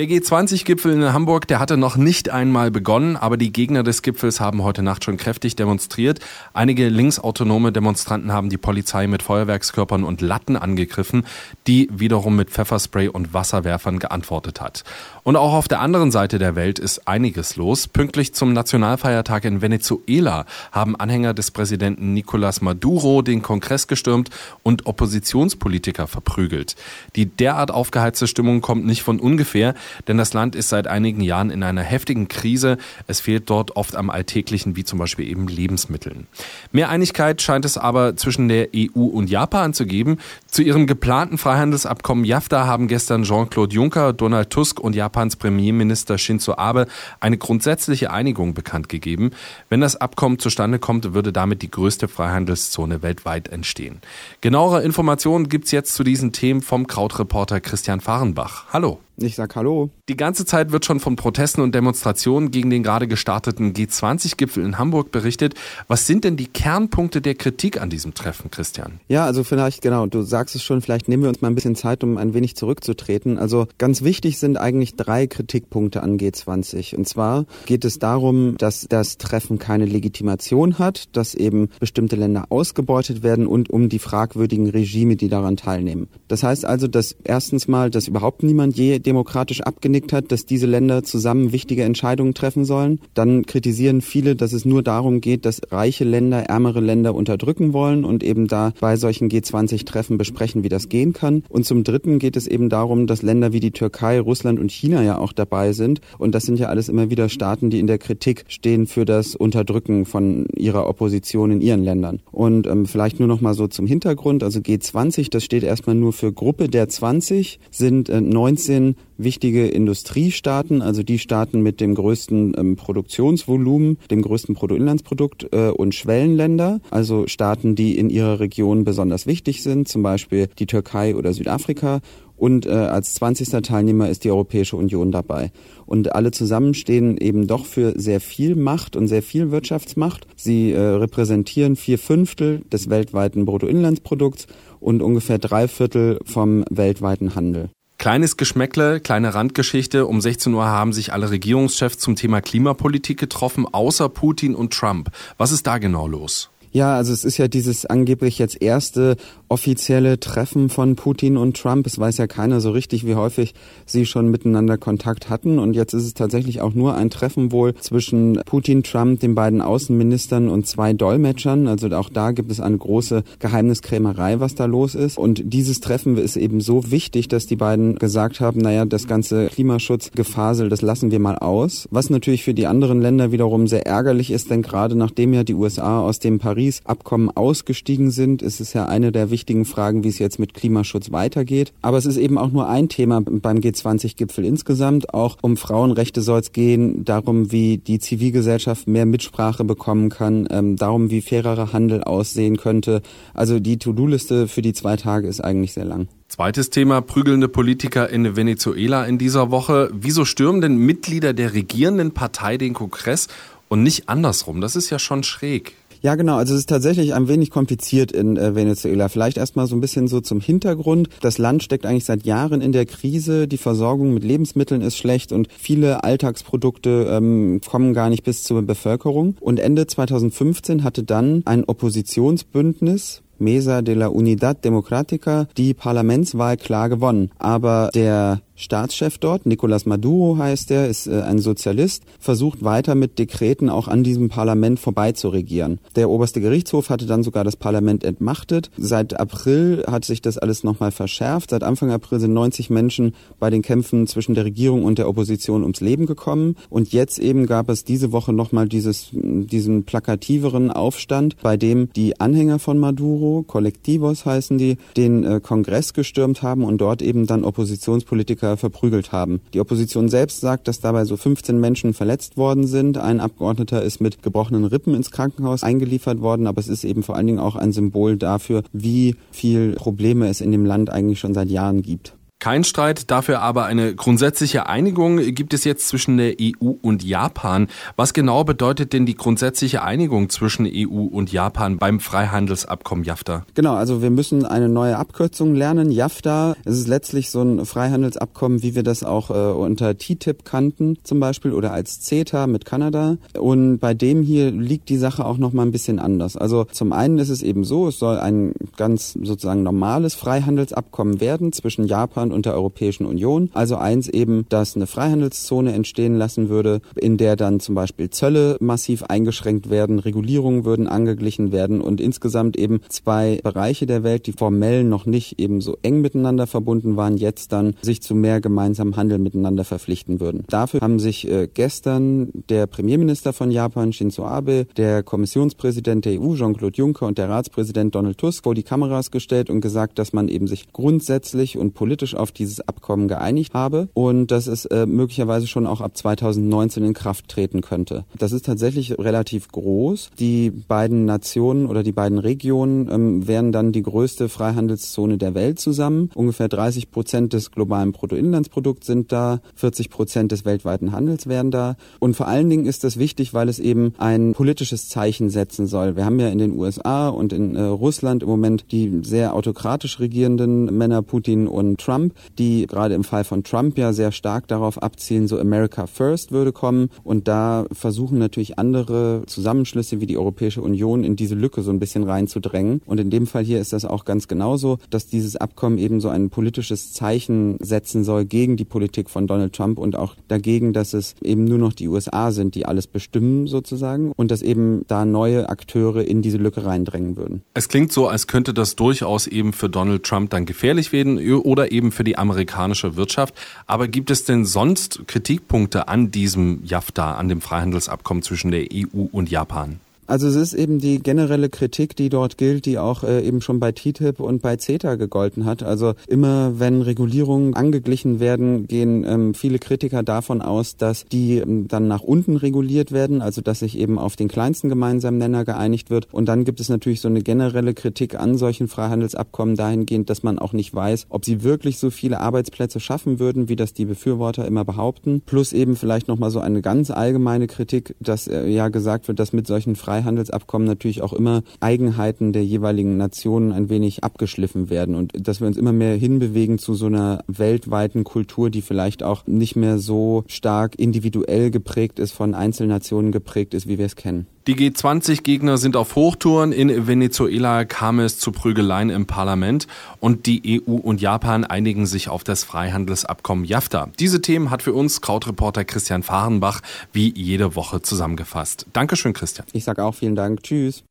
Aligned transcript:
Der 0.00 0.08
G20-Gipfel 0.08 0.94
in 0.94 1.12
Hamburg, 1.12 1.46
der 1.46 1.60
hatte 1.60 1.76
noch 1.76 1.98
nicht 1.98 2.30
einmal 2.30 2.70
begonnen, 2.70 3.18
aber 3.18 3.36
die 3.36 3.52
Gegner 3.52 3.82
des 3.82 4.00
Gipfels 4.00 4.40
haben 4.40 4.62
heute 4.62 4.82
Nacht 4.82 5.04
schon 5.04 5.18
kräftig 5.18 5.56
demonstriert. 5.56 6.20
Einige 6.54 6.88
linksautonome 6.88 7.70
Demonstranten 7.70 8.32
haben 8.32 8.48
die 8.48 8.56
Polizei 8.56 9.06
mit 9.08 9.22
Feuerwerkskörpern 9.22 10.02
und 10.02 10.22
Latten 10.22 10.56
angegriffen, 10.56 11.26
die 11.66 11.86
wiederum 11.92 12.34
mit 12.34 12.48
Pfefferspray 12.48 13.08
und 13.08 13.34
Wasserwerfern 13.34 13.98
geantwortet 13.98 14.62
hat. 14.62 14.84
Und 15.22 15.36
auch 15.36 15.52
auf 15.52 15.68
der 15.68 15.80
anderen 15.80 16.10
Seite 16.10 16.38
der 16.38 16.56
Welt 16.56 16.78
ist 16.78 17.06
einiges 17.06 17.56
los. 17.56 17.86
Pünktlich 17.86 18.32
zum 18.32 18.54
Nationalfeiertag 18.54 19.44
in 19.44 19.60
Venezuela 19.60 20.46
haben 20.72 20.96
Anhänger 20.96 21.34
des 21.34 21.50
Präsidenten 21.50 22.16
Nicolás 22.16 22.64
Maduro 22.64 23.20
den 23.20 23.42
Kongress 23.42 23.86
gestürmt 23.86 24.30
und 24.62 24.86
Oppositionspolitiker 24.86 26.06
verprügelt. 26.06 26.76
Die 27.16 27.26
derart 27.26 27.70
aufgeheizte 27.70 28.26
Stimmung 28.26 28.62
kommt 28.62 28.86
nicht 28.86 29.02
von 29.02 29.20
ungefähr 29.20 29.74
denn 30.08 30.18
das 30.18 30.32
Land 30.32 30.54
ist 30.54 30.68
seit 30.68 30.86
einigen 30.86 31.20
Jahren 31.20 31.50
in 31.50 31.62
einer 31.62 31.82
heftigen 31.82 32.28
Krise. 32.28 32.78
Es 33.06 33.20
fehlt 33.20 33.50
dort 33.50 33.76
oft 33.76 33.96
am 33.96 34.10
Alltäglichen, 34.10 34.76
wie 34.76 34.84
zum 34.84 34.98
Beispiel 34.98 35.28
eben 35.28 35.48
Lebensmitteln. 35.48 36.26
Mehr 36.72 36.88
Einigkeit 36.88 37.42
scheint 37.42 37.64
es 37.64 37.78
aber 37.78 38.16
zwischen 38.16 38.48
der 38.48 38.68
EU 38.74 39.04
und 39.04 39.30
Japan 39.30 39.74
zu 39.74 39.86
geben. 39.86 40.18
Zu 40.46 40.62
ihrem 40.62 40.86
geplanten 40.86 41.38
Freihandelsabkommen 41.38 42.24
JAFTA 42.24 42.66
haben 42.66 42.88
gestern 42.88 43.22
Jean-Claude 43.22 43.74
Juncker, 43.74 44.12
Donald 44.12 44.50
Tusk 44.50 44.80
und 44.80 44.94
Japans 44.94 45.36
Premierminister 45.36 46.18
Shinzo 46.18 46.56
Abe 46.56 46.86
eine 47.20 47.38
grundsätzliche 47.38 48.10
Einigung 48.10 48.54
bekannt 48.54 48.88
gegeben. 48.88 49.30
Wenn 49.68 49.80
das 49.80 49.96
Abkommen 49.96 50.38
zustande 50.38 50.78
kommt, 50.78 51.14
würde 51.14 51.32
damit 51.32 51.62
die 51.62 51.70
größte 51.70 52.08
Freihandelszone 52.08 53.02
weltweit 53.02 53.48
entstehen. 53.48 54.00
Genauere 54.40 54.82
Informationen 54.82 55.48
gibt's 55.48 55.70
jetzt 55.70 55.94
zu 55.94 56.04
diesen 56.04 56.32
Themen 56.32 56.62
vom 56.62 56.86
Krautreporter 56.86 57.60
Christian 57.60 58.00
Fahrenbach. 58.00 58.66
Hallo. 58.72 59.00
Ich 59.22 59.34
sag 59.34 59.54
Hallo. 59.54 59.90
Die 60.08 60.16
ganze 60.16 60.46
Zeit 60.46 60.72
wird 60.72 60.86
schon 60.86 60.98
von 60.98 61.14
Protesten 61.14 61.60
und 61.60 61.74
Demonstrationen 61.74 62.50
gegen 62.50 62.70
den 62.70 62.82
gerade 62.82 63.06
gestarteten 63.06 63.74
G20-Gipfel 63.74 64.64
in 64.64 64.78
Hamburg 64.78 65.12
berichtet. 65.12 65.54
Was 65.88 66.06
sind 66.06 66.24
denn 66.24 66.38
die 66.38 66.46
Kernpunkte 66.46 67.20
der 67.20 67.34
Kritik 67.34 67.82
an 67.82 67.90
diesem 67.90 68.14
Treffen, 68.14 68.50
Christian? 68.50 68.98
Ja, 69.08 69.26
also 69.26 69.44
vielleicht, 69.44 69.82
genau, 69.82 70.06
du 70.06 70.22
sagst 70.22 70.54
es 70.54 70.62
schon, 70.62 70.80
vielleicht 70.80 71.08
nehmen 71.08 71.22
wir 71.22 71.28
uns 71.28 71.42
mal 71.42 71.48
ein 71.48 71.54
bisschen 71.54 71.76
Zeit, 71.76 72.02
um 72.02 72.16
ein 72.16 72.32
wenig 72.32 72.56
zurückzutreten. 72.56 73.36
Also 73.36 73.66
ganz 73.76 74.02
wichtig 74.02 74.38
sind 74.38 74.56
eigentlich 74.56 74.96
drei 74.96 75.26
Kritikpunkte 75.26 76.02
an 76.02 76.16
G20. 76.16 76.96
Und 76.96 77.06
zwar 77.06 77.44
geht 77.66 77.84
es 77.84 77.98
darum, 77.98 78.56
dass 78.56 78.86
das 78.88 79.18
Treffen 79.18 79.58
keine 79.58 79.84
Legitimation 79.84 80.78
hat, 80.78 81.14
dass 81.14 81.34
eben 81.34 81.68
bestimmte 81.78 82.16
Länder 82.16 82.46
ausgebeutet 82.48 83.22
werden 83.22 83.46
und 83.46 83.68
um 83.68 83.90
die 83.90 83.98
fragwürdigen 83.98 84.70
Regime, 84.70 85.16
die 85.16 85.28
daran 85.28 85.58
teilnehmen. 85.58 86.08
Das 86.28 86.42
heißt 86.42 86.64
also, 86.64 86.88
dass 86.88 87.14
erstens 87.22 87.68
mal, 87.68 87.90
dass 87.90 88.08
überhaupt 88.08 88.42
niemand 88.42 88.78
je 88.78 89.09
demokratisch 89.10 89.60
abgenickt 89.62 90.12
hat, 90.12 90.30
dass 90.30 90.46
diese 90.46 90.66
Länder 90.66 91.02
zusammen 91.02 91.50
wichtige 91.50 91.82
Entscheidungen 91.82 92.32
treffen 92.32 92.64
sollen. 92.64 93.00
Dann 93.12 93.44
kritisieren 93.44 94.02
viele, 94.02 94.36
dass 94.36 94.52
es 94.52 94.64
nur 94.64 94.84
darum 94.84 95.20
geht, 95.20 95.44
dass 95.44 95.60
reiche 95.72 96.04
Länder 96.04 96.44
ärmere 96.44 96.78
Länder 96.78 97.16
unterdrücken 97.16 97.72
wollen 97.72 98.04
und 98.04 98.22
eben 98.22 98.46
da 98.46 98.72
bei 98.78 98.94
solchen 98.94 99.28
G20-Treffen 99.28 100.16
besprechen, 100.16 100.62
wie 100.62 100.68
das 100.68 100.88
gehen 100.88 101.12
kann. 101.12 101.42
Und 101.48 101.66
zum 101.66 101.82
Dritten 101.82 102.20
geht 102.20 102.36
es 102.36 102.46
eben 102.46 102.68
darum, 102.68 103.08
dass 103.08 103.22
Länder 103.22 103.52
wie 103.52 103.58
die 103.58 103.72
Türkei, 103.72 104.20
Russland 104.20 104.60
und 104.60 104.70
China 104.70 105.02
ja 105.02 105.18
auch 105.18 105.32
dabei 105.32 105.72
sind. 105.72 106.00
Und 106.18 106.36
das 106.36 106.44
sind 106.44 106.60
ja 106.60 106.68
alles 106.68 106.88
immer 106.88 107.10
wieder 107.10 107.28
Staaten, 107.28 107.70
die 107.70 107.80
in 107.80 107.88
der 107.88 107.98
Kritik 107.98 108.44
stehen 108.46 108.86
für 108.86 109.04
das 109.04 109.34
Unterdrücken 109.34 110.06
von 110.06 110.46
ihrer 110.56 110.88
Opposition 110.88 111.50
in 111.50 111.60
ihren 111.60 111.82
Ländern. 111.82 112.20
Und 112.30 112.68
ähm, 112.68 112.86
vielleicht 112.86 113.18
nur 113.18 113.26
noch 113.26 113.40
mal 113.40 113.54
so 113.54 113.66
zum 113.66 113.88
Hintergrund. 113.88 114.44
Also 114.44 114.60
G20, 114.60 115.30
das 115.30 115.42
steht 115.42 115.64
erstmal 115.64 115.96
nur 115.96 116.12
für 116.12 116.32
Gruppe 116.32 116.68
der 116.68 116.88
20, 116.88 117.58
sind 117.72 118.08
äh, 118.08 118.20
19 118.20 118.89
wichtige 119.18 119.66
Industriestaaten, 119.66 120.82
also 120.82 121.02
die 121.02 121.18
Staaten 121.18 121.62
mit 121.62 121.80
dem 121.80 121.94
größten 121.94 122.54
ähm, 122.56 122.76
Produktionsvolumen, 122.76 123.98
dem 124.10 124.22
größten 124.22 124.54
Bruttoinlandsprodukt 124.54 125.48
äh, 125.52 125.70
und 125.70 125.94
Schwellenländer, 125.94 126.80
also 126.90 127.26
Staaten, 127.26 127.74
die 127.74 127.98
in 127.98 128.10
ihrer 128.10 128.40
Region 128.40 128.84
besonders 128.84 129.26
wichtig 129.26 129.62
sind, 129.62 129.88
zum 129.88 130.02
Beispiel 130.02 130.48
die 130.58 130.66
Türkei 130.66 131.14
oder 131.14 131.32
Südafrika. 131.32 132.00
Und 132.40 132.64
äh, 132.64 132.70
als 132.70 133.12
20. 133.16 133.50
Teilnehmer 133.60 134.08
ist 134.08 134.24
die 134.24 134.30
Europäische 134.30 134.78
Union 134.78 135.12
dabei. 135.12 135.52
Und 135.84 136.14
alle 136.14 136.30
zusammen 136.30 136.72
stehen 136.72 137.18
eben 137.18 137.46
doch 137.46 137.66
für 137.66 137.92
sehr 138.00 138.18
viel 138.18 138.56
Macht 138.56 138.96
und 138.96 139.08
sehr 139.08 139.22
viel 139.22 139.50
Wirtschaftsmacht. 139.50 140.26
Sie 140.36 140.72
äh, 140.72 140.80
repräsentieren 140.80 141.76
vier 141.76 141.98
Fünftel 141.98 142.62
des 142.72 142.88
weltweiten 142.88 143.44
Bruttoinlandsprodukts 143.44 144.46
und 144.80 145.02
ungefähr 145.02 145.36
drei 145.36 145.68
Viertel 145.68 146.18
vom 146.24 146.64
weltweiten 146.70 147.34
Handel. 147.34 147.68
Kleines 148.00 148.38
Geschmäckle, 148.38 148.98
kleine 148.98 149.34
Randgeschichte. 149.34 150.06
Um 150.06 150.22
16 150.22 150.54
Uhr 150.54 150.64
haben 150.64 150.94
sich 150.94 151.12
alle 151.12 151.30
Regierungschefs 151.30 151.98
zum 151.98 152.16
Thema 152.16 152.40
Klimapolitik 152.40 153.20
getroffen, 153.20 153.66
außer 153.70 154.08
Putin 154.08 154.54
und 154.54 154.72
Trump. 154.72 155.10
Was 155.36 155.52
ist 155.52 155.66
da 155.66 155.76
genau 155.76 156.08
los? 156.08 156.48
Ja, 156.72 156.94
also 156.94 157.12
es 157.12 157.24
ist 157.24 157.36
ja 157.36 157.48
dieses 157.48 157.84
angeblich 157.84 158.38
jetzt 158.38 158.62
erste 158.62 159.16
offizielle 159.48 160.20
Treffen 160.20 160.68
von 160.68 160.94
Putin 160.94 161.36
und 161.36 161.56
Trump. 161.56 161.84
Es 161.86 161.98
weiß 161.98 162.18
ja 162.18 162.28
keiner 162.28 162.60
so 162.60 162.70
richtig, 162.70 163.04
wie 163.04 163.16
häufig 163.16 163.54
sie 163.86 164.06
schon 164.06 164.30
miteinander 164.30 164.78
Kontakt 164.78 165.28
hatten. 165.28 165.58
Und 165.58 165.74
jetzt 165.74 165.94
ist 165.94 166.04
es 166.04 166.14
tatsächlich 166.14 166.60
auch 166.60 166.72
nur 166.72 166.94
ein 166.94 167.10
Treffen 167.10 167.50
wohl 167.50 167.74
zwischen 167.74 168.40
Putin, 168.46 168.84
Trump, 168.84 169.18
den 169.18 169.34
beiden 169.34 169.60
Außenministern 169.60 170.48
und 170.48 170.68
zwei 170.68 170.92
Dolmetschern. 170.92 171.66
Also 171.66 171.88
auch 171.88 172.08
da 172.08 172.30
gibt 172.30 172.52
es 172.52 172.60
eine 172.60 172.78
große 172.78 173.24
Geheimniskrämerei, 173.40 174.38
was 174.38 174.54
da 174.54 174.66
los 174.66 174.94
ist. 174.94 175.18
Und 175.18 175.42
dieses 175.52 175.80
Treffen 175.80 176.16
ist 176.18 176.36
eben 176.36 176.60
so 176.60 176.92
wichtig, 176.92 177.26
dass 177.26 177.48
die 177.48 177.56
beiden 177.56 177.96
gesagt 177.96 178.38
haben, 178.38 178.60
naja, 178.60 178.84
das 178.84 179.08
ganze 179.08 179.48
Klimaschutzgefasel, 179.48 180.68
das 180.68 180.82
lassen 180.82 181.10
wir 181.10 181.18
mal 181.18 181.36
aus. 181.36 181.88
Was 181.90 182.10
natürlich 182.10 182.44
für 182.44 182.54
die 182.54 182.68
anderen 182.68 183.00
Länder 183.00 183.32
wiederum 183.32 183.66
sehr 183.66 183.86
ärgerlich 183.86 184.30
ist, 184.30 184.50
denn 184.50 184.62
gerade 184.62 184.94
nachdem 184.94 185.34
ja 185.34 185.42
die 185.42 185.54
USA 185.54 186.00
aus 186.00 186.20
dem 186.20 186.38
Paris 186.38 186.59
Paris-Abkommen 186.60 187.30
ausgestiegen 187.30 188.10
sind, 188.10 188.42
ist 188.42 188.60
es 188.60 188.74
ja 188.74 188.84
eine 188.84 189.12
der 189.12 189.30
wichtigen 189.30 189.64
Fragen, 189.64 190.04
wie 190.04 190.08
es 190.08 190.18
jetzt 190.18 190.38
mit 190.38 190.52
Klimaschutz 190.52 191.10
weitergeht. 191.10 191.72
Aber 191.80 191.96
es 191.96 192.04
ist 192.04 192.18
eben 192.18 192.36
auch 192.36 192.50
nur 192.50 192.68
ein 192.68 192.90
Thema 192.90 193.22
beim 193.22 193.60
G20-Gipfel 193.60 194.44
insgesamt. 194.44 195.14
Auch 195.14 195.38
um 195.40 195.56
Frauenrechte 195.56 196.20
soll 196.20 196.40
es 196.40 196.52
gehen, 196.52 197.02
darum, 197.02 197.50
wie 197.50 197.78
die 197.78 197.98
Zivilgesellschaft 197.98 198.88
mehr 198.88 199.06
Mitsprache 199.06 199.64
bekommen 199.64 200.10
kann, 200.10 200.48
ähm, 200.50 200.76
darum, 200.76 201.08
wie 201.10 201.22
fairerer 201.22 201.72
Handel 201.72 202.04
aussehen 202.04 202.58
könnte. 202.58 203.00
Also 203.32 203.58
die 203.58 203.78
To-Do-Liste 203.78 204.46
für 204.46 204.60
die 204.60 204.74
zwei 204.74 204.96
Tage 204.96 205.28
ist 205.28 205.40
eigentlich 205.40 205.72
sehr 205.72 205.86
lang. 205.86 206.08
Zweites 206.28 206.68
Thema, 206.68 207.00
prügelnde 207.00 207.48
Politiker 207.48 208.10
in 208.10 208.36
Venezuela 208.36 209.06
in 209.06 209.16
dieser 209.16 209.50
Woche. 209.50 209.88
Wieso 209.94 210.26
stürmen 210.26 210.60
denn 210.60 210.76
Mitglieder 210.76 211.32
der 211.32 211.54
regierenden 211.54 212.12
Partei 212.12 212.58
den 212.58 212.74
Kongress 212.74 213.28
und 213.70 213.82
nicht 213.82 214.10
andersrum? 214.10 214.60
Das 214.60 214.76
ist 214.76 214.90
ja 214.90 214.98
schon 214.98 215.22
schräg. 215.22 215.74
Ja, 216.02 216.14
genau. 216.14 216.36
Also 216.36 216.54
es 216.54 216.60
ist 216.60 216.68
tatsächlich 216.68 217.14
ein 217.14 217.28
wenig 217.28 217.50
kompliziert 217.50 218.12
in 218.12 218.36
äh, 218.36 218.54
Venezuela. 218.54 219.08
Vielleicht 219.08 219.36
erstmal 219.36 219.66
so 219.66 219.76
ein 219.76 219.80
bisschen 219.80 220.08
so 220.08 220.20
zum 220.20 220.40
Hintergrund. 220.40 221.10
Das 221.20 221.38
Land 221.38 221.62
steckt 221.62 221.84
eigentlich 221.84 222.06
seit 222.06 222.24
Jahren 222.24 222.60
in 222.62 222.72
der 222.72 222.86
Krise. 222.86 223.46
Die 223.46 223.58
Versorgung 223.58 224.14
mit 224.14 224.24
Lebensmitteln 224.24 224.80
ist 224.80 224.96
schlecht 224.96 225.32
und 225.32 225.48
viele 225.58 226.02
Alltagsprodukte 226.02 227.06
ähm, 227.10 227.60
kommen 227.66 227.92
gar 227.92 228.08
nicht 228.08 228.24
bis 228.24 228.44
zur 228.44 228.62
Bevölkerung. 228.62 229.36
Und 229.40 229.60
Ende 229.60 229.86
2015 229.86 230.84
hatte 230.84 231.02
dann 231.02 231.42
ein 231.44 231.64
Oppositionsbündnis 231.64 233.22
Mesa 233.40 233.82
de 233.82 233.94
la 233.94 234.08
Unidad 234.08 234.64
Democrática 234.64 235.48
die 235.56 235.74
Parlamentswahl 235.74 236.56
klar 236.56 236.88
gewonnen. 236.88 237.30
Aber 237.38 237.90
der 237.94 238.42
Staatschef 238.60 239.16
dort, 239.16 239.46
Nicolás 239.46 239.88
Maduro 239.88 240.36
heißt 240.36 240.70
er, 240.70 240.86
ist 240.86 241.06
äh, 241.06 241.22
ein 241.22 241.38
Sozialist, 241.38 242.02
versucht 242.18 242.62
weiter 242.62 242.94
mit 242.94 243.18
Dekreten 243.18 243.70
auch 243.70 243.88
an 243.88 244.04
diesem 244.04 244.28
Parlament 244.28 244.78
vorbei 244.78 245.12
zu 245.12 245.30
regieren. 245.30 245.78
Der 245.96 246.10
oberste 246.10 246.42
Gerichtshof 246.42 246.90
hatte 246.90 247.06
dann 247.06 247.22
sogar 247.22 247.42
das 247.42 247.56
Parlament 247.56 248.04
entmachtet. 248.04 248.70
Seit 248.76 249.18
April 249.18 249.84
hat 249.90 250.04
sich 250.04 250.20
das 250.20 250.36
alles 250.36 250.62
nochmal 250.62 250.90
verschärft. 250.90 251.50
Seit 251.50 251.62
Anfang 251.62 251.90
April 251.90 252.20
sind 252.20 252.34
90 252.34 252.68
Menschen 252.68 253.14
bei 253.38 253.48
den 253.48 253.62
Kämpfen 253.62 254.06
zwischen 254.06 254.34
der 254.34 254.44
Regierung 254.44 254.84
und 254.84 254.98
der 254.98 255.08
Opposition 255.08 255.62
ums 255.62 255.80
Leben 255.80 256.04
gekommen. 256.04 256.56
Und 256.68 256.92
jetzt 256.92 257.18
eben 257.18 257.46
gab 257.46 257.70
es 257.70 257.84
diese 257.84 258.12
Woche 258.12 258.34
nochmal 258.34 258.68
dieses, 258.68 259.08
diesen 259.12 259.84
plakativeren 259.84 260.70
Aufstand, 260.70 261.36
bei 261.42 261.56
dem 261.56 261.90
die 261.94 262.20
Anhänger 262.20 262.58
von 262.58 262.78
Maduro, 262.78 263.42
Collectivos 263.42 264.26
heißen 264.26 264.58
die, 264.58 264.76
den 264.98 265.24
äh, 265.24 265.40
Kongress 265.42 265.94
gestürmt 265.94 266.42
haben 266.42 266.62
und 266.62 266.78
dort 266.78 267.00
eben 267.00 267.26
dann 267.26 267.42
Oppositionspolitiker 267.42 268.49
Politiker 268.50 268.56
verprügelt 268.56 269.12
haben. 269.12 269.40
Die 269.54 269.60
Opposition 269.60 270.08
selbst 270.08 270.40
sagt, 270.40 270.68
dass 270.68 270.80
dabei 270.80 271.04
so 271.04 271.16
15 271.16 271.58
Menschen 271.58 271.94
verletzt 271.94 272.36
worden 272.36 272.66
sind. 272.66 272.98
Ein 272.98 273.20
Abgeordneter 273.20 273.82
ist 273.82 274.00
mit 274.00 274.22
gebrochenen 274.22 274.64
Rippen 274.64 274.94
ins 274.94 275.10
Krankenhaus 275.10 275.62
eingeliefert 275.62 276.20
worden, 276.20 276.46
aber 276.46 276.60
es 276.60 276.68
ist 276.68 276.84
eben 276.84 277.02
vor 277.02 277.16
allen 277.16 277.26
Dingen 277.26 277.38
auch 277.38 277.56
ein 277.56 277.72
Symbol 277.72 278.16
dafür, 278.16 278.62
wie 278.72 279.16
viel 279.32 279.74
Probleme 279.74 280.28
es 280.28 280.40
in 280.40 280.52
dem 280.52 280.64
Land 280.64 280.90
eigentlich 280.90 281.20
schon 281.20 281.34
seit 281.34 281.50
Jahren 281.50 281.82
gibt. 281.82 282.14
Kein 282.40 282.64
Streit, 282.64 283.10
dafür 283.10 283.42
aber 283.42 283.66
eine 283.66 283.94
grundsätzliche 283.94 284.66
Einigung 284.66 285.18
gibt 285.18 285.52
es 285.52 285.64
jetzt 285.64 285.88
zwischen 285.88 286.16
der 286.16 286.36
EU 286.40 286.70
und 286.80 287.04
Japan. 287.04 287.68
Was 287.96 288.14
genau 288.14 288.44
bedeutet 288.44 288.94
denn 288.94 289.04
die 289.04 289.14
grundsätzliche 289.14 289.82
Einigung 289.82 290.30
zwischen 290.30 290.66
EU 290.66 291.02
und 291.02 291.30
Japan 291.30 291.76
beim 291.76 292.00
Freihandelsabkommen 292.00 293.04
JAFTA? 293.04 293.44
Genau, 293.52 293.74
also 293.74 294.00
wir 294.00 294.08
müssen 294.08 294.46
eine 294.46 294.70
neue 294.70 294.96
Abkürzung 294.96 295.54
lernen. 295.54 295.90
JAFTA, 295.90 296.56
ist 296.64 296.88
letztlich 296.88 297.28
so 297.30 297.42
ein 297.42 297.66
Freihandelsabkommen, 297.66 298.62
wie 298.62 298.74
wir 298.74 298.84
das 298.84 299.04
auch 299.04 299.28
äh, 299.28 299.52
unter 299.52 299.98
TTIP 299.98 300.46
kannten 300.46 300.96
zum 301.04 301.20
Beispiel 301.20 301.52
oder 301.52 301.74
als 301.74 302.00
CETA 302.00 302.46
mit 302.46 302.64
Kanada. 302.64 303.18
Und 303.38 303.80
bei 303.80 303.92
dem 303.92 304.22
hier 304.22 304.50
liegt 304.50 304.88
die 304.88 304.96
Sache 304.96 305.26
auch 305.26 305.36
noch 305.36 305.52
mal 305.52 305.64
ein 305.64 305.72
bisschen 305.72 305.98
anders. 305.98 306.38
Also 306.38 306.64
zum 306.72 306.94
einen 306.94 307.18
ist 307.18 307.28
es 307.28 307.42
eben 307.42 307.64
so, 307.64 307.88
es 307.88 307.98
soll 307.98 308.18
ein 308.18 308.54
ganz 308.78 309.12
sozusagen 309.12 309.62
normales 309.62 310.14
Freihandelsabkommen 310.14 311.20
werden 311.20 311.52
zwischen 311.52 311.84
Japan 311.84 312.29
Und 312.32 312.46
der 312.46 312.54
Europäischen 312.54 313.06
Union. 313.06 313.50
Also 313.54 313.76
eins 313.76 314.08
eben, 314.08 314.46
dass 314.48 314.76
eine 314.76 314.86
Freihandelszone 314.86 315.72
entstehen 315.72 316.16
lassen 316.16 316.48
würde, 316.48 316.80
in 316.96 317.16
der 317.16 317.36
dann 317.36 317.60
zum 317.60 317.74
Beispiel 317.74 318.10
Zölle 318.10 318.56
massiv 318.60 319.04
eingeschränkt 319.04 319.70
werden, 319.70 319.98
Regulierungen 319.98 320.64
würden 320.64 320.86
angeglichen 320.86 321.52
werden 321.52 321.80
und 321.80 322.00
insgesamt 322.00 322.56
eben 322.56 322.80
zwei 322.88 323.40
Bereiche 323.42 323.86
der 323.86 324.02
Welt, 324.02 324.26
die 324.26 324.32
formell 324.32 324.84
noch 324.84 325.06
nicht 325.06 325.38
eben 325.38 325.60
so 325.60 325.76
eng 325.82 326.00
miteinander 326.00 326.46
verbunden 326.46 326.96
waren, 326.96 327.16
jetzt 327.16 327.52
dann 327.52 327.74
sich 327.82 328.02
zu 328.02 328.14
mehr 328.14 328.40
gemeinsamem 328.40 328.96
Handel 328.96 329.18
miteinander 329.18 329.64
verpflichten 329.64 330.20
würden. 330.20 330.44
Dafür 330.48 330.80
haben 330.80 330.98
sich 330.98 331.30
äh, 331.30 331.48
gestern 331.52 332.30
der 332.48 332.66
Premierminister 332.66 333.32
von 333.32 333.50
Japan, 333.50 333.92
Shinzo 333.92 334.24
Abe, 334.24 334.66
der 334.76 335.02
Kommissionspräsident 335.02 336.04
der 336.04 336.20
EU, 336.20 336.34
Jean-Claude 336.34 336.76
Juncker 336.76 337.06
und 337.06 337.18
der 337.18 337.28
Ratspräsident 337.28 337.94
Donald 337.94 338.18
Tusk 338.18 338.44
vor 338.44 338.54
die 338.54 338.62
Kameras 338.62 339.10
gestellt 339.10 339.50
und 339.50 339.60
gesagt, 339.60 339.98
dass 339.98 340.12
man 340.12 340.28
eben 340.28 340.46
sich 340.46 340.72
grundsätzlich 340.72 341.58
und 341.58 341.74
politisch 341.74 342.14
auf 342.20 342.32
dieses 342.32 342.60
Abkommen 342.60 343.08
geeinigt 343.08 343.54
habe 343.54 343.88
und 343.94 344.30
dass 344.30 344.46
es 344.46 344.66
äh, 344.66 344.86
möglicherweise 344.86 345.46
schon 345.46 345.66
auch 345.66 345.80
ab 345.80 345.96
2019 345.96 346.84
in 346.84 346.94
Kraft 346.94 347.28
treten 347.28 347.60
könnte. 347.62 348.04
Das 348.18 348.32
ist 348.32 348.46
tatsächlich 348.46 348.98
relativ 348.98 349.48
groß. 349.48 350.10
Die 350.18 350.50
beiden 350.50 351.04
Nationen 351.04 351.66
oder 351.66 351.82
die 351.82 351.92
beiden 351.92 352.18
Regionen 352.18 352.88
ähm, 352.90 353.26
wären 353.26 353.52
dann 353.52 353.72
die 353.72 353.82
größte 353.82 354.28
Freihandelszone 354.28 355.18
der 355.18 355.34
Welt 355.34 355.58
zusammen. 355.58 356.10
Ungefähr 356.14 356.48
30 356.48 356.90
Prozent 356.90 357.32
des 357.32 357.50
globalen 357.50 357.92
Bruttoinlandsprodukts 357.92 358.86
sind 358.86 359.12
da, 359.12 359.40
40 359.54 359.90
Prozent 359.90 360.32
des 360.32 360.44
weltweiten 360.44 360.92
Handels 360.92 361.26
wären 361.26 361.50
da. 361.50 361.76
Und 361.98 362.14
vor 362.14 362.28
allen 362.28 362.50
Dingen 362.50 362.66
ist 362.66 362.84
das 362.84 362.98
wichtig, 362.98 363.34
weil 363.34 363.48
es 363.48 363.58
eben 363.58 363.94
ein 363.98 364.32
politisches 364.32 364.88
Zeichen 364.88 365.30
setzen 365.30 365.66
soll. 365.66 365.96
Wir 365.96 366.04
haben 366.04 366.20
ja 366.20 366.28
in 366.28 366.38
den 366.38 366.58
USA 366.58 367.08
und 367.08 367.32
in 367.32 367.56
äh, 367.56 367.62
Russland 367.62 368.22
im 368.22 368.28
Moment 368.28 368.66
die 368.72 369.00
sehr 369.02 369.34
autokratisch 369.34 370.00
regierenden 370.00 370.76
Männer 370.76 371.02
Putin 371.02 371.46
und 371.46 371.80
Trump 372.10 372.38
die 372.38 372.66
gerade 372.66 372.94
im 372.94 373.04
Fall 373.04 373.24
von 373.24 373.44
Trump 373.44 373.78
ja 373.78 373.92
sehr 373.92 374.12
stark 374.12 374.48
darauf 374.48 374.82
abzielen, 374.82 375.28
so 375.28 375.38
America 375.38 375.86
First 375.86 376.32
würde 376.32 376.52
kommen. 376.52 376.90
Und 377.02 377.28
da 377.28 377.66
versuchen 377.72 378.18
natürlich 378.18 378.58
andere 378.58 379.22
Zusammenschlüsse 379.26 380.00
wie 380.00 380.06
die 380.06 380.18
Europäische 380.18 380.62
Union 380.62 381.04
in 381.04 381.16
diese 381.16 381.34
Lücke 381.34 381.62
so 381.62 381.70
ein 381.70 381.78
bisschen 381.78 382.04
reinzudrängen. 382.04 382.82
Und 382.86 383.00
in 383.00 383.10
dem 383.10 383.26
Fall 383.26 383.44
hier 383.44 383.60
ist 383.60 383.72
das 383.72 383.84
auch 383.84 384.04
ganz 384.04 384.28
genauso, 384.28 384.78
dass 384.90 385.06
dieses 385.06 385.36
Abkommen 385.36 385.78
eben 385.78 386.00
so 386.00 386.08
ein 386.08 386.30
politisches 386.30 386.92
Zeichen 386.92 387.58
setzen 387.60 388.04
soll 388.04 388.24
gegen 388.24 388.56
die 388.56 388.64
Politik 388.64 389.10
von 389.10 389.26
Donald 389.26 389.52
Trump 389.52 389.78
und 389.78 389.96
auch 389.96 390.14
dagegen, 390.28 390.72
dass 390.72 390.94
es 390.94 391.14
eben 391.22 391.44
nur 391.44 391.58
noch 391.58 391.72
die 391.72 391.88
USA 391.88 392.32
sind, 392.32 392.54
die 392.54 392.66
alles 392.66 392.86
bestimmen 392.86 393.46
sozusagen 393.46 394.12
und 394.16 394.30
dass 394.30 394.42
eben 394.42 394.82
da 394.86 395.04
neue 395.04 395.48
Akteure 395.48 396.04
in 396.04 396.22
diese 396.22 396.38
Lücke 396.38 396.64
reindrängen 396.64 397.16
würden. 397.16 397.42
Es 397.54 397.68
klingt 397.68 397.92
so, 397.92 398.08
als 398.08 398.26
könnte 398.26 398.54
das 398.54 398.76
durchaus 398.76 399.26
eben 399.26 399.52
für 399.52 399.68
Donald 399.68 400.04
Trump 400.04 400.30
dann 400.30 400.46
gefährlich 400.46 400.92
werden 400.92 401.18
oder 401.40 401.72
eben 401.72 401.92
für 401.92 401.99
für 402.00 402.04
die 402.04 402.16
amerikanische 402.16 402.96
Wirtschaft. 402.96 403.34
Aber 403.66 403.86
gibt 403.86 404.10
es 404.10 404.24
denn 404.24 404.46
sonst 404.46 405.06
Kritikpunkte 405.06 405.86
an 405.88 406.10
diesem 406.10 406.64
JAFTA, 406.64 407.16
an 407.16 407.28
dem 407.28 407.42
Freihandelsabkommen 407.42 408.22
zwischen 408.22 408.50
der 408.50 408.68
EU 408.72 409.02
und 409.12 409.30
Japan? 409.30 409.80
Also 410.10 410.26
es 410.26 410.34
ist 410.34 410.54
eben 410.54 410.80
die 410.80 410.98
generelle 410.98 411.48
Kritik, 411.48 411.94
die 411.94 412.08
dort 412.08 412.36
gilt, 412.36 412.66
die 412.66 412.80
auch 412.80 413.04
äh, 413.04 413.24
eben 413.24 413.40
schon 413.40 413.60
bei 413.60 413.70
TTIP 413.70 414.18
und 414.18 414.42
bei 414.42 414.56
CETA 414.56 414.96
gegolten 414.96 415.44
hat. 415.44 415.62
Also 415.62 415.94
immer 416.08 416.58
wenn 416.58 416.82
Regulierungen 416.82 417.54
angeglichen 417.54 418.18
werden, 418.18 418.66
gehen 418.66 419.04
ähm, 419.06 419.34
viele 419.34 419.60
Kritiker 419.60 420.02
davon 420.02 420.42
aus, 420.42 420.76
dass 420.76 421.04
die 421.04 421.36
ähm, 421.36 421.68
dann 421.68 421.86
nach 421.86 422.02
unten 422.02 422.36
reguliert 422.36 422.90
werden, 422.90 423.22
also 423.22 423.40
dass 423.40 423.60
sich 423.60 423.78
eben 423.78 424.00
auf 424.00 424.16
den 424.16 424.26
kleinsten 424.26 424.68
gemeinsamen 424.68 425.18
Nenner 425.18 425.44
geeinigt 425.44 425.90
wird. 425.90 426.08
Und 426.10 426.26
dann 426.26 426.44
gibt 426.44 426.58
es 426.58 426.68
natürlich 426.68 427.00
so 427.00 427.06
eine 427.06 427.22
generelle 427.22 427.72
Kritik 427.72 428.18
an 428.18 428.36
solchen 428.36 428.66
Freihandelsabkommen 428.66 429.54
dahingehend, 429.54 430.10
dass 430.10 430.24
man 430.24 430.40
auch 430.40 430.52
nicht 430.52 430.74
weiß, 430.74 431.06
ob 431.08 431.24
sie 431.24 431.44
wirklich 431.44 431.78
so 431.78 431.88
viele 431.90 432.18
Arbeitsplätze 432.18 432.80
schaffen 432.80 433.20
würden, 433.20 433.48
wie 433.48 433.54
das 433.54 433.74
die 433.74 433.84
Befürworter 433.84 434.44
immer 434.44 434.64
behaupten. 434.64 435.22
Plus 435.24 435.52
eben 435.52 435.76
vielleicht 435.76 436.08
nochmal 436.08 436.32
so 436.32 436.40
eine 436.40 436.62
ganz 436.62 436.90
allgemeine 436.90 437.46
Kritik, 437.46 437.94
dass 438.00 438.26
äh, 438.26 438.48
ja 438.48 438.70
gesagt 438.70 439.06
wird, 439.06 439.20
dass 439.20 439.32
mit 439.32 439.46
solchen 439.46 439.76
Freihandelsabkommen 439.76 439.99
Freihandelsabkommen 440.00 440.66
natürlich 440.66 441.02
auch 441.02 441.12
immer 441.12 441.42
Eigenheiten 441.60 442.32
der 442.32 442.44
jeweiligen 442.44 442.96
Nationen 442.96 443.52
ein 443.52 443.68
wenig 443.68 444.02
abgeschliffen 444.02 444.70
werden 444.70 444.94
und 444.94 445.12
dass 445.14 445.40
wir 445.40 445.46
uns 445.46 445.58
immer 445.58 445.72
mehr 445.72 445.94
hinbewegen 445.94 446.58
zu 446.58 446.74
so 446.74 446.86
einer 446.86 447.22
weltweiten 447.26 448.04
Kultur, 448.04 448.48
die 448.48 448.62
vielleicht 448.62 449.02
auch 449.02 449.26
nicht 449.26 449.56
mehr 449.56 449.78
so 449.78 450.24
stark 450.26 450.78
individuell 450.78 451.50
geprägt 451.50 451.98
ist, 451.98 452.12
von 452.12 452.34
Einzelnationen 452.34 453.12
geprägt 453.12 453.52
ist, 453.52 453.68
wie 453.68 453.78
wir 453.78 453.86
es 453.86 453.96
kennen. 453.96 454.26
Die 454.50 454.56
G20-Gegner 454.56 455.58
sind 455.58 455.76
auf 455.76 455.94
Hochtouren. 455.94 456.50
In 456.50 456.88
Venezuela 456.88 457.64
kam 457.64 458.00
es 458.00 458.18
zu 458.18 458.32
Prügeleien 458.32 458.90
im 458.90 459.06
Parlament 459.06 459.68
und 460.00 460.26
die 460.26 460.60
EU 460.66 460.72
und 460.72 461.00
Japan 461.00 461.44
einigen 461.44 461.86
sich 461.86 462.08
auf 462.08 462.24
das 462.24 462.42
Freihandelsabkommen 462.42 463.44
JAFTA. 463.44 463.90
Diese 464.00 464.20
Themen 464.20 464.50
hat 464.50 464.62
für 464.64 464.72
uns 464.72 465.02
Krautreporter 465.02 465.64
Christian 465.64 466.02
Fahrenbach 466.02 466.62
wie 466.92 467.16
jede 467.16 467.54
Woche 467.54 467.80
zusammengefasst. 467.80 468.66
Dankeschön, 468.72 469.12
Christian. 469.12 469.46
Ich 469.52 469.62
sage 469.62 469.84
auch 469.84 469.94
vielen 469.94 470.16
Dank. 470.16 470.42
Tschüss. 470.42 470.82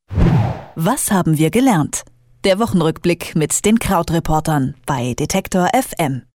Was 0.75 1.11
haben 1.11 1.37
wir 1.37 1.49
gelernt? 1.49 2.03
Der 2.45 2.59
Wochenrückblick 2.59 3.35
mit 3.35 3.65
den 3.65 3.77
Krautreportern 3.77 4.75
bei 4.85 5.15
Detektor 5.15 5.67
FM. 5.73 6.21